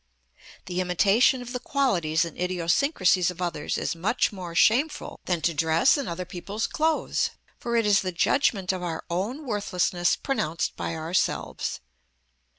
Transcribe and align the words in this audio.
The 0.65 0.81
imitation 0.81 1.43
of 1.43 1.53
the 1.53 1.59
qualities 1.59 2.25
and 2.25 2.35
idiosyncrasies 2.35 3.29
of 3.29 3.39
others 3.39 3.77
is 3.77 3.93
much 3.95 4.31
more 4.33 4.55
shameful 4.55 5.19
than 5.25 5.41
to 5.41 5.53
dress 5.53 5.95
in 5.95 6.07
other 6.07 6.25
people's 6.25 6.65
clothes; 6.65 7.29
for 7.59 7.75
it 7.75 7.85
is 7.85 8.01
the 8.01 8.11
judgment 8.11 8.73
of 8.73 8.81
our 8.81 9.03
own 9.11 9.45
worthlessness 9.45 10.15
pronounced 10.15 10.75
by 10.75 10.95
ourselves. 10.95 11.81